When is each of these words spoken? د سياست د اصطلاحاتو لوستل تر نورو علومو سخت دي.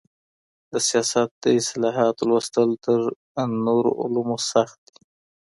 د 0.71 0.73
سياست 0.87 1.29
د 1.43 1.45
اصطلاحاتو 1.59 2.21
لوستل 2.29 2.69
تر 2.85 2.99
نورو 3.65 3.91
علومو 4.01 4.37
سخت 4.51 4.79
دي. 4.93 5.01